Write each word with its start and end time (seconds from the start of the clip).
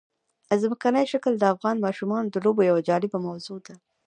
ځمکنی 0.61 1.03
شکل 1.11 1.33
د 1.37 1.43
افغان 1.53 1.75
ماشومانو 1.85 2.31
د 2.33 2.35
لوبو 2.45 2.61
یوه 2.69 2.81
جالبه 2.89 3.17
موضوع 3.27 3.59
ده. 3.65 3.75